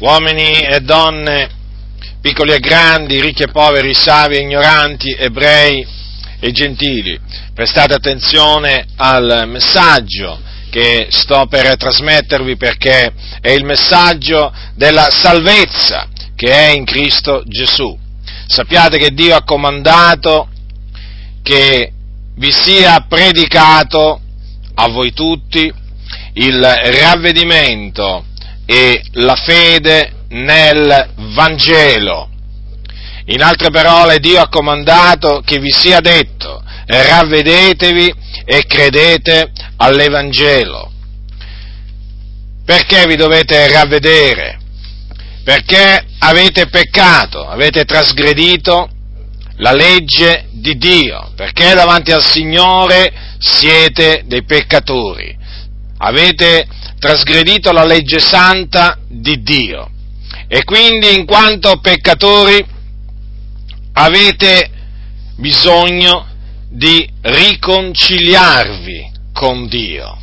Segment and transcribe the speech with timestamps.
[0.00, 1.50] uomini e donne,
[2.20, 5.86] piccoli e grandi, ricchi e poveri, savi e ignoranti, ebrei
[6.40, 7.18] e gentili,
[7.54, 16.50] prestate attenzione al messaggio che sto per trasmettervi perché è il messaggio della salvezza che
[16.50, 17.96] è in Cristo Gesù.
[18.46, 20.48] Sappiate che Dio ha comandato
[21.42, 21.92] che
[22.34, 24.20] vi sia predicato
[24.74, 25.72] a voi tutti
[26.32, 28.24] il ravvedimento
[28.66, 32.28] e la fede nel Vangelo.
[33.26, 38.12] In altre parole, Dio ha comandato che vi sia detto, ravvedetevi
[38.44, 40.92] e credete all'Evangelo.
[42.64, 44.58] Perché vi dovete ravvedere?
[45.42, 48.88] Perché avete peccato, avete trasgredito
[49.56, 55.36] la legge di Dio, perché davanti al Signore siete dei peccatori,
[55.98, 56.66] avete
[56.98, 59.90] trasgredito la legge santa di Dio.
[60.48, 62.64] E quindi in quanto peccatori
[63.94, 64.70] avete
[65.36, 66.26] bisogno
[66.68, 70.18] di riconciliarvi con Dio,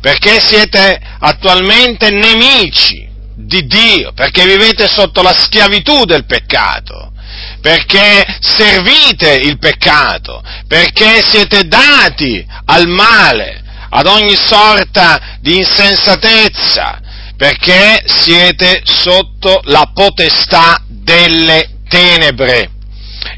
[0.00, 7.12] perché siete attualmente nemici di Dio, perché vivete sotto la schiavitù del peccato,
[7.60, 17.00] perché servite il peccato, perché siete dati al male, ad ogni sorta di insensatezza,
[17.36, 22.70] perché siete sotto la potestà delle tenebre.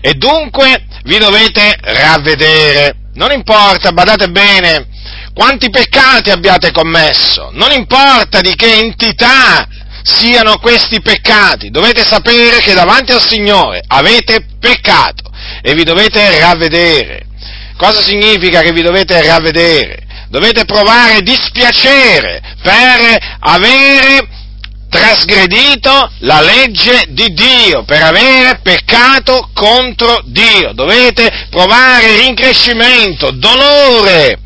[0.01, 2.95] E dunque vi dovete ravvedere.
[3.15, 4.87] Non importa, badate bene,
[5.35, 9.67] quanti peccati abbiate commesso, non importa di che entità
[10.03, 15.31] siano questi peccati, dovete sapere che davanti al Signore avete peccato
[15.63, 17.27] e vi dovete ravvedere.
[17.77, 20.07] Cosa significa che vi dovete ravvedere?
[20.29, 24.29] Dovete provare dispiacere per avere
[24.91, 30.73] trasgredito la legge di Dio, per avere peccato contro Dio.
[30.73, 34.41] Dovete provare rincrescimento, dolore.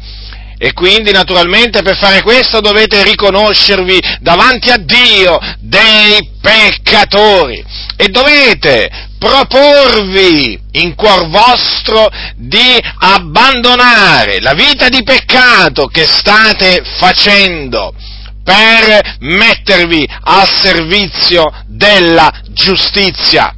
[0.59, 7.65] E quindi naturalmente per fare questo dovete riconoscervi davanti a Dio dei peccatori
[7.97, 17.95] e dovete proporvi in cuor vostro di abbandonare la vita di peccato che state facendo
[18.43, 23.55] per mettervi al servizio della giustizia.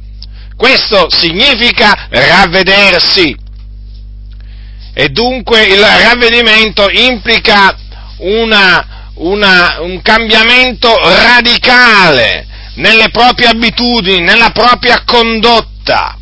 [0.55, 3.35] Questo significa ravvedersi.
[4.93, 7.75] E dunque il ravvedimento implica
[8.19, 12.44] una, una, un cambiamento radicale
[12.75, 16.17] nelle proprie abitudini, nella propria condotta.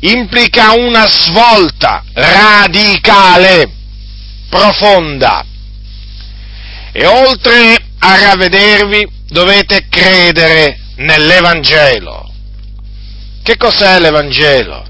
[0.00, 3.70] Implica una svolta radicale,
[4.48, 5.44] profonda
[6.98, 12.32] e oltre a ravvedervi dovete credere nell'Evangelo.
[13.42, 14.86] Che cos'è l'Evangelo?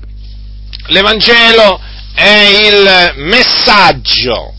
[0.87, 1.81] L'Evangelo
[2.15, 4.55] è il messaggio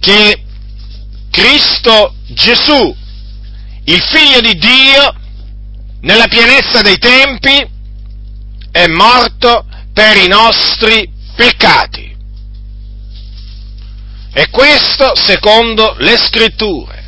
[0.00, 0.42] che
[1.30, 2.94] Cristo Gesù,
[3.84, 5.14] il figlio di Dio,
[6.00, 7.66] nella pienezza dei tempi,
[8.70, 12.12] è morto per i nostri peccati.
[14.32, 17.02] E questo secondo le scritture.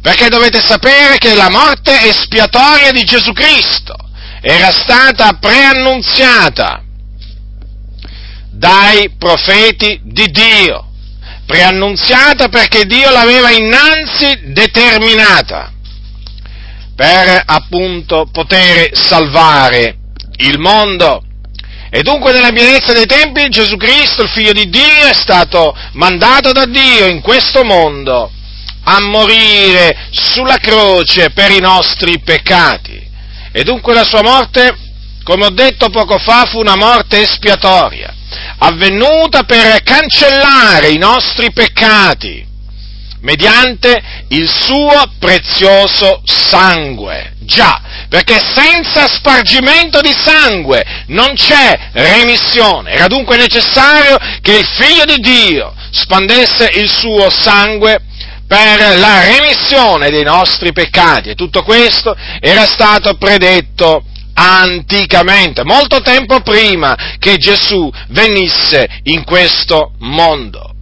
[0.00, 3.94] Perché dovete sapere che la morte espiatoria di Gesù Cristo
[4.40, 6.82] era stata preannunziata
[8.50, 10.87] dai profeti di Dio.
[11.48, 15.72] Preannunziata perché Dio l'aveva innanzi determinata
[16.94, 19.96] per appunto poter salvare
[20.40, 21.22] il mondo.
[21.88, 26.52] E dunque nella pienezza dei tempi Gesù Cristo, il figlio di Dio, è stato mandato
[26.52, 28.30] da Dio in questo mondo
[28.82, 33.08] a morire sulla croce per i nostri peccati.
[33.52, 34.76] E dunque la sua morte,
[35.22, 38.14] come ho detto poco fa, fu una morte espiatoria,
[38.58, 42.46] avvenuta per cancellare i nostri peccati
[43.20, 47.34] mediante il suo prezioso sangue.
[47.40, 52.92] Già, perché senza spargimento di sangue non c'è remissione.
[52.92, 58.02] Era dunque necessario che il Figlio di Dio spandesse il suo sangue
[58.46, 64.04] per la remissione dei nostri peccati e tutto questo era stato predetto
[64.38, 70.74] anticamente, molto tempo prima che Gesù venisse in questo mondo.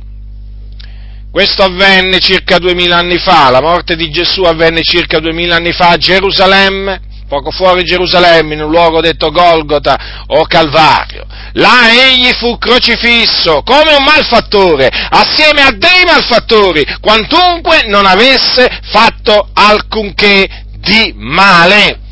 [1.30, 5.90] Questo avvenne circa duemila anni fa, la morte di Gesù avvenne circa duemila anni fa
[5.90, 11.26] a Gerusalemme, poco fuori Gerusalemme, in un luogo detto Golgota o Calvario.
[11.52, 19.48] Là egli fu crocifisso come un malfattore, assieme a dei malfattori, quantunque non avesse fatto
[19.52, 20.48] alcunché
[20.78, 22.04] di male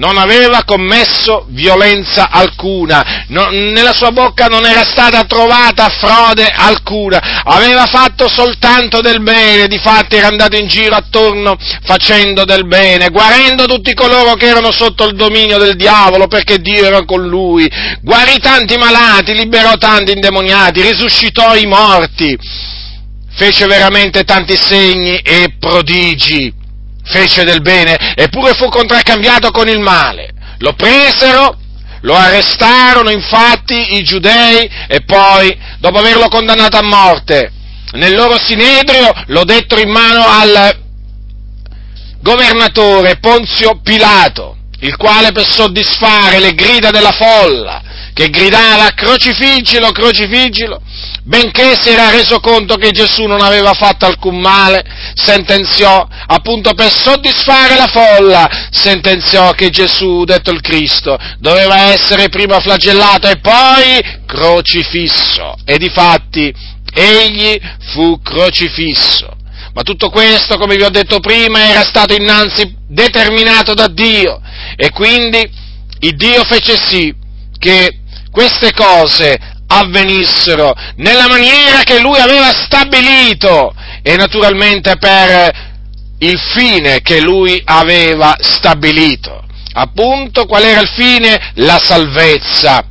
[0.00, 7.42] non aveva commesso violenza alcuna, no, nella sua bocca non era stata trovata frode alcuna,
[7.44, 11.54] aveva fatto soltanto del bene, difatti era andato in giro attorno
[11.84, 16.86] facendo del bene, guarendo tutti coloro che erano sotto il dominio del diavolo perché Dio
[16.86, 17.70] era con lui,
[18.00, 22.38] guarì tanti malati, liberò tanti indemoniati, risuscitò i morti,
[23.32, 26.59] fece veramente tanti segni e prodigi
[27.10, 30.30] fece del bene, eppure fu contraccambiato con il male.
[30.58, 31.58] Lo presero,
[32.02, 37.52] lo arrestarono infatti i giudei e poi, dopo averlo condannato a morte,
[37.92, 40.78] nel loro sinedrio lo dettero in mano al
[42.22, 47.82] governatore Ponzio Pilato, il quale per soddisfare le grida della folla,
[48.14, 50.80] che gridava crocifiggilo, crocifiggilo,
[51.24, 54.84] benché si era reso conto che Gesù non aveva fatto alcun male,
[55.14, 62.60] sentenziò, appunto per soddisfare la folla, sentenziò che Gesù, detto il Cristo, doveva essere prima
[62.60, 65.54] flagellato e poi crocifisso.
[65.64, 66.52] E difatti
[66.92, 67.60] egli
[67.92, 69.36] fu crocifisso.
[69.72, 74.40] Ma tutto questo, come vi ho detto prima, era stato innanzi determinato da Dio
[74.74, 75.48] e quindi
[76.00, 77.14] il Dio fece sì
[77.56, 77.98] che
[78.32, 79.38] queste cose
[79.72, 83.72] avvenissero nella maniera che lui aveva stabilito
[84.02, 85.68] e naturalmente per
[86.18, 89.44] il fine che lui aveva stabilito.
[89.72, 91.52] Appunto, qual era il fine?
[91.54, 92.84] La salvezza.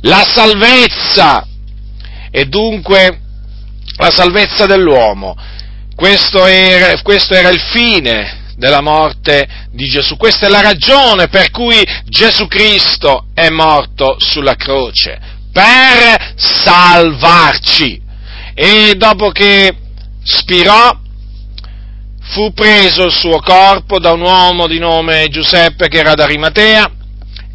[0.00, 1.46] La salvezza.
[2.30, 3.20] E dunque
[3.96, 5.36] la salvezza dell'uomo.
[5.94, 10.16] Questo era, questo era il fine della morte di Gesù.
[10.16, 15.18] Questa è la ragione per cui Gesù Cristo è morto sulla croce,
[15.54, 18.02] per salvarci.
[18.54, 19.72] E dopo che
[20.24, 20.98] spirò,
[22.20, 26.90] fu preso il suo corpo da un uomo di nome Giuseppe che era da Rimatea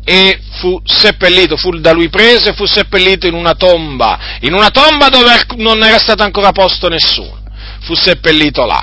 [0.06, 4.70] e fu seppellito, fu da lui preso e fu seppellito in una tomba, in una
[4.70, 7.42] tomba dove non era stato ancora posto nessuno,
[7.82, 8.82] fu seppellito là.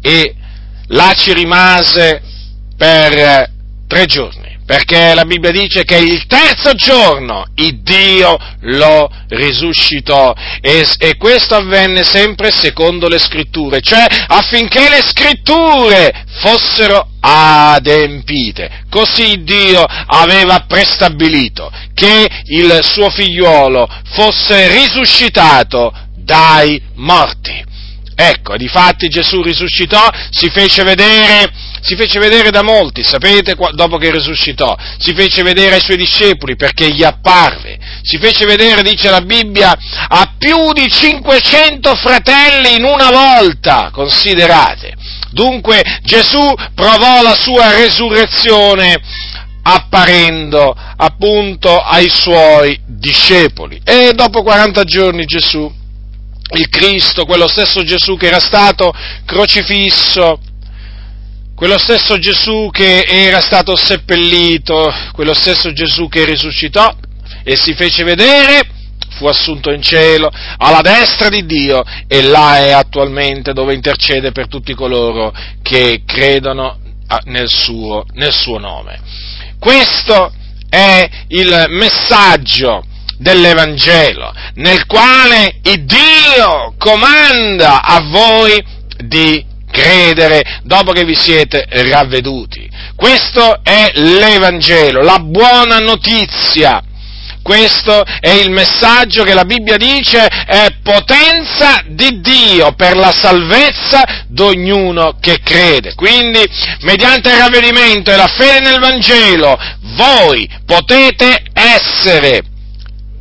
[0.00, 0.34] E
[0.88, 2.22] là ci rimase
[2.76, 3.50] per
[3.86, 4.41] tre giorni
[4.72, 10.32] perché la Bibbia dice che il terzo giorno il Dio lo risuscitò
[10.62, 18.84] e, e, questo avvenne sempre secondo le scritture, cioè affinché le scritture fossero adempite.
[18.88, 27.62] Così Dio aveva prestabilito che il suo figliuolo fosse risuscitato dai morti.
[28.14, 31.50] Ecco, difatti Gesù risuscitò, si fece vedere,
[31.82, 36.54] si fece vedere da molti, sapete, dopo che risuscitò, si fece vedere ai suoi discepoli
[36.54, 39.76] perché gli apparve, si fece vedere, dice la Bibbia,
[40.08, 44.94] a più di 500 fratelli in una volta, considerate.
[45.32, 49.00] Dunque Gesù provò la sua resurrezione
[49.62, 53.80] apparendo appunto ai suoi discepoli.
[53.84, 55.80] E dopo 40 giorni Gesù
[56.54, 58.92] il Cristo, quello stesso Gesù che era stato
[59.24, 60.38] crocifisso,
[61.54, 66.94] quello stesso Gesù che era stato seppellito, quello stesso Gesù che risuscitò
[67.44, 68.60] e si fece vedere,
[69.10, 74.48] fu assunto in cielo alla destra di Dio e là è attualmente dove intercede per
[74.48, 75.32] tutti coloro
[75.62, 76.78] che credono
[77.24, 78.98] nel suo, nel suo nome.
[79.58, 80.32] Questo
[80.68, 82.84] è il messaggio
[83.18, 88.64] dell'Evangelo, nel quale Dio comanda a voi
[89.04, 92.70] di credere dopo che vi siete ravveduti.
[92.94, 96.82] Questo è l'Evangelo, la buona notizia.
[97.42, 104.24] Questo è il messaggio che la Bibbia dice è potenza di Dio per la salvezza
[104.28, 105.94] di ognuno che crede.
[105.94, 106.38] Quindi,
[106.82, 109.58] mediante il ravvedimento e la fede nel Vangelo,
[109.96, 112.42] voi potete essere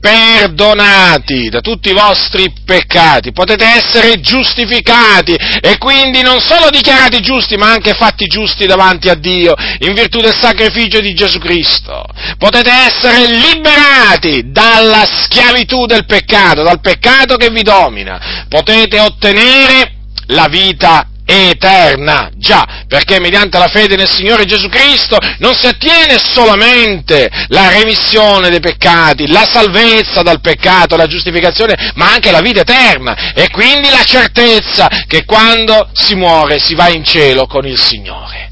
[0.01, 7.55] perdonati da tutti i vostri peccati, potete essere giustificati e quindi non solo dichiarati giusti,
[7.55, 12.03] ma anche fatti giusti davanti a Dio in virtù del sacrificio di Gesù Cristo.
[12.37, 18.45] Potete essere liberati dalla schiavitù del peccato, dal peccato che vi domina.
[18.49, 19.93] Potete ottenere
[20.27, 22.29] la vita eterna.
[22.35, 28.49] Già, perché mediante la fede nel Signore Gesù Cristo non si ottiene solamente la remissione
[28.49, 33.89] dei peccati, la salvezza dal peccato, la giustificazione, ma anche la vita eterna e quindi
[33.89, 38.49] la certezza che quando si muore si va in cielo con il Signore.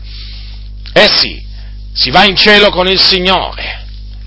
[0.93, 1.41] Eh sì,
[1.93, 3.85] si va in cielo con il Signore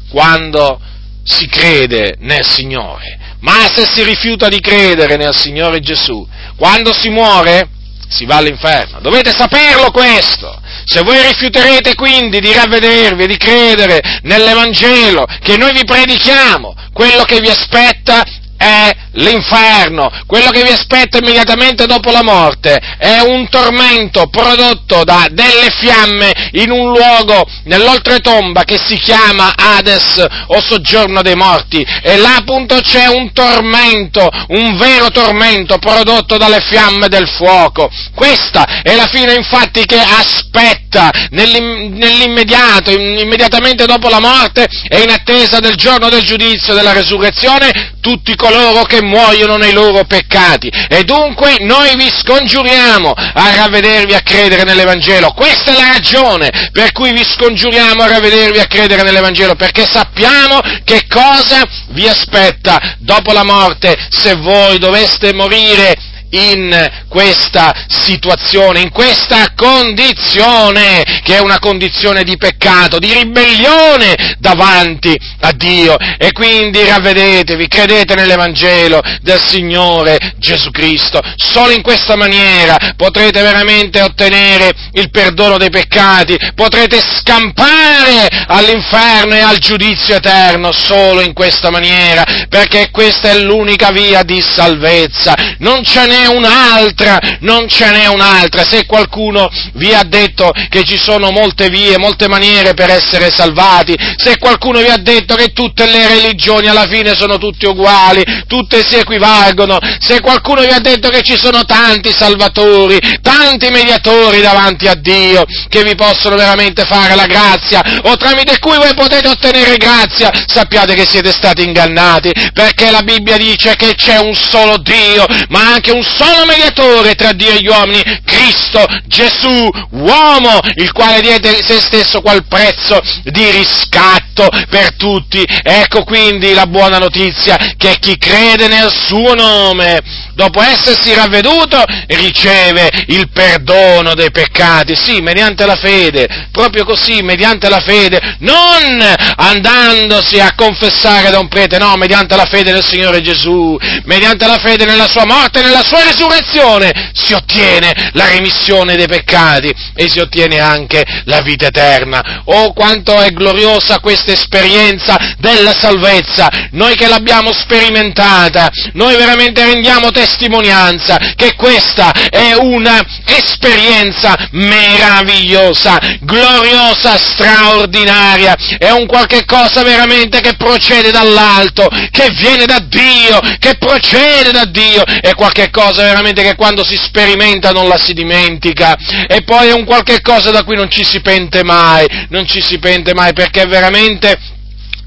[0.09, 0.80] quando
[1.25, 7.09] si crede nel Signore, ma se si rifiuta di credere nel Signore Gesù, quando si
[7.09, 7.68] muore
[8.12, 9.00] si va all'inferno.
[9.00, 10.61] Dovete saperlo questo.
[10.85, 17.25] Se voi rifiuterete quindi di ravvedervi e di credere nell'Evangelo che noi vi predichiamo, quello
[17.25, 18.23] che vi aspetta
[18.57, 25.26] è l'inferno, quello che vi aspetta immediatamente dopo la morte è un tormento prodotto da
[25.31, 32.16] delle fiamme in un luogo nell'oltretomba che si chiama Hades o soggiorno dei morti e
[32.16, 37.90] là appunto c'è un tormento, un vero tormento prodotto dalle fiamme del fuoco.
[38.14, 45.59] Questa è la fine infatti che aspetta nell'immediato, immediatamente dopo la morte e in attesa
[45.59, 50.68] del giorno del giudizio, della resurrezione, tutti coloro che muoiono nei loro peccati.
[50.88, 55.32] E dunque noi vi scongiuriamo a ravvedervi a credere nell'Evangelo.
[55.32, 60.61] Questa è la ragione per cui vi scongiuriamo a ravvedervi a credere nell'Evangelo, perché sappiamo
[60.85, 68.91] che cosa vi aspetta dopo la morte se voi doveste morire in questa situazione, in
[68.91, 75.97] questa condizione, che è una condizione di peccato, di ribellione davanti a Dio.
[76.19, 81.21] E quindi ravvedetevi, credete nell'Evangelo del Signore Gesù Cristo.
[81.37, 89.41] Solo in questa maniera potrete veramente ottenere il perdono dei peccati, potrete scampare all'inferno e
[89.41, 95.35] al giudizio eterno, solo in questa maniera, perché questa è l'unica via di salvezza.
[95.59, 98.64] Non ce n'è un'altra, non ce n'è un'altra.
[98.64, 103.97] Se qualcuno vi ha detto che ci sono molte vie, molte maniere per essere salvati,
[104.17, 108.83] se qualcuno vi ha detto che tutte le religioni alla fine sono tutte uguali, tutte
[108.87, 114.88] si equivalgono, se qualcuno vi ha detto che ci sono tanti salvatori, tanti mediatori davanti
[114.88, 119.76] a Dio che vi possono veramente fare la grazia o tramite cui voi potete ottenere
[119.76, 125.25] grazia, sappiate che siete stati ingannati, perché la Bibbia dice che c'è un solo Dio,
[125.49, 131.21] ma anche un solo mediatore tra Dio e gli uomini, Cristo Gesù, uomo, il quale
[131.21, 135.45] diede se stesso qual prezzo di riscatto per tutti.
[135.62, 140.00] Ecco quindi la buona notizia che chi crede nel suo nome,
[140.35, 147.69] dopo essersi ravveduto, riceve il perdono dei peccati, sì, mediante la fede, proprio così, mediante
[147.69, 153.21] la fede, non andandosi a confessare da un prete, no, mediante la fede nel Signore
[153.21, 159.06] Gesù, mediante la fede nella sua morte nella sua risurrezione, si ottiene la remissione dei
[159.06, 162.42] peccati e si ottiene anche la vita eterna.
[162.44, 170.11] Oh, quanto è gloriosa questa esperienza della salvezza, noi che l'abbiamo sperimentata, noi veramente rendiamo
[170.11, 180.54] testimonianza che questa è una esperienza meravigliosa, gloriosa, straordinaria, è un qualche cosa veramente che
[180.54, 186.54] procede dall'alto, che viene da Dio, che procede da Dio, è qualche cosa veramente che
[186.54, 188.96] quando si sperimenta non la si dimentica,
[189.28, 192.62] e poi è un qualche cosa da cui non ci si pente mai, non ci
[192.62, 194.61] si pente mai perché veramente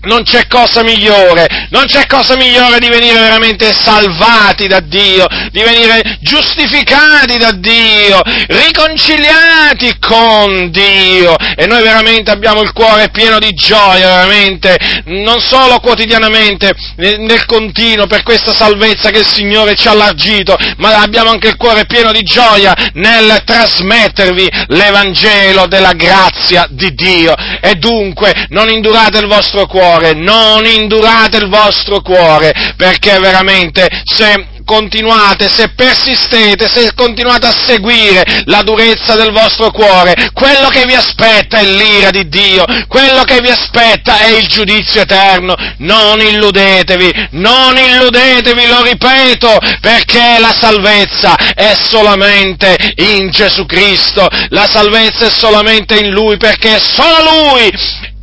[0.05, 5.61] non c'è cosa migliore, non c'è cosa migliore di venire veramente salvati da Dio, di
[5.61, 11.35] venire giustificati da Dio, riconciliati con Dio.
[11.55, 18.07] E noi veramente abbiamo il cuore pieno di gioia, veramente, non solo quotidianamente, nel continuo,
[18.07, 22.11] per questa salvezza che il Signore ci ha allargito, ma abbiamo anche il cuore pieno
[22.11, 27.33] di gioia nel trasmettervi l'Evangelo della grazia di Dio.
[27.61, 33.87] E dunque non indurate il vostro cuore, cuore, non indurate il vostro cuore, perché veramente
[34.03, 40.85] se continuate, se persistete, se continuate a seguire la durezza del vostro cuore, quello che
[40.85, 45.55] vi aspetta è l'ira di Dio, quello che vi aspetta è il giudizio eterno.
[45.77, 54.67] Non illudetevi, non illudetevi, lo ripeto, perché la salvezza è solamente in Gesù Cristo, la
[54.67, 57.71] salvezza è solamente in Lui, perché solo Lui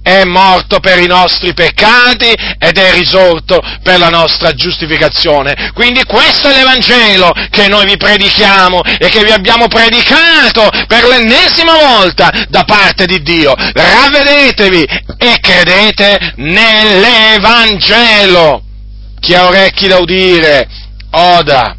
[0.02, 5.70] è morto per i nostri peccati ed è risorto per la nostra giustificazione.
[5.72, 11.78] Quindi questo è l'Evangelo che noi vi predichiamo e che vi abbiamo predicato per l'ennesima
[11.78, 13.54] volta da parte di Dio.
[13.56, 14.84] Ravvedetevi
[15.16, 18.64] e credete nell'Evangelo.
[19.20, 20.68] Chi ha orecchi da udire,
[21.10, 21.76] oda